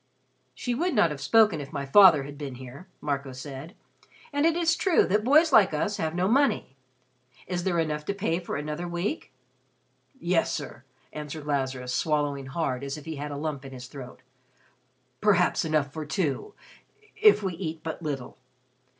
"She 0.55 0.73
would 0.73 0.95
not 0.95 1.11
have 1.11 1.21
spoken 1.21 1.61
if 1.61 1.71
my 1.71 1.85
father 1.85 2.23
had 2.23 2.35
been 2.35 2.55
here," 2.55 2.87
Marco 3.01 3.33
said. 3.33 3.75
"And 4.33 4.47
it 4.47 4.55
is 4.57 4.75
true 4.75 5.05
that 5.05 5.23
boys 5.23 5.53
like 5.53 5.75
us 5.75 5.97
have 5.97 6.15
no 6.15 6.27
money. 6.27 6.75
Is 7.45 7.65
there 7.65 7.77
enough 7.77 8.03
to 8.05 8.15
pay 8.15 8.39
for 8.39 8.55
another 8.55 8.87
week?" 8.87 9.31
"Yes, 10.19 10.51
sir," 10.51 10.83
answered 11.13 11.45
Lazarus, 11.45 11.93
swallowing 11.93 12.47
hard 12.47 12.83
as 12.83 12.97
if 12.97 13.05
he 13.05 13.17
had 13.17 13.29
a 13.29 13.37
lump 13.37 13.63
in 13.63 13.73
his 13.73 13.85
throat, 13.85 14.23
"perhaps 15.21 15.63
enough 15.63 15.93
for 15.93 16.03
two 16.03 16.55
if 17.15 17.43
we 17.43 17.53
eat 17.53 17.83
but 17.83 18.01
little. 18.01 18.39